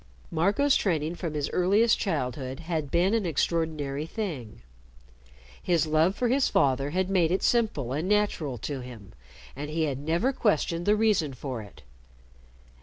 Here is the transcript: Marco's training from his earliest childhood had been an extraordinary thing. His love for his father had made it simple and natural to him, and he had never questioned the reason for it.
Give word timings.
Marco's 0.31 0.75
training 0.75 1.13
from 1.13 1.35
his 1.35 1.47
earliest 1.51 1.99
childhood 1.99 2.61
had 2.61 2.89
been 2.89 3.13
an 3.13 3.23
extraordinary 3.23 4.07
thing. 4.07 4.63
His 5.61 5.85
love 5.85 6.15
for 6.15 6.27
his 6.27 6.47
father 6.49 6.89
had 6.89 7.07
made 7.07 7.31
it 7.31 7.43
simple 7.43 7.93
and 7.93 8.09
natural 8.09 8.57
to 8.65 8.79
him, 8.79 9.13
and 9.55 9.69
he 9.69 9.83
had 9.83 9.99
never 9.99 10.33
questioned 10.33 10.87
the 10.87 10.95
reason 10.95 11.35
for 11.35 11.61
it. 11.61 11.83